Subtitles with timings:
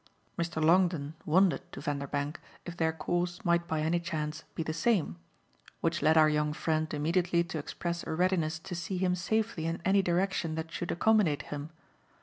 [0.35, 0.59] Mr.
[0.65, 5.17] Longdon wondered to Vanderbank if their course might by any chance be the same;
[5.79, 9.79] which led our young friend immediately to express a readiness to see him safely in
[9.85, 11.69] any direction that should accommodate him.